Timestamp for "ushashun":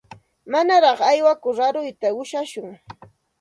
2.21-2.67